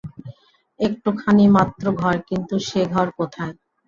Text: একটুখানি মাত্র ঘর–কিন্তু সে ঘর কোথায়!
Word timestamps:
একটুখানি 0.79 1.45
মাত্র 1.55 1.83
ঘর–কিন্তু 2.01 2.55
সে 2.67 2.81
ঘর 2.93 3.07
কোথায়! 3.17 3.53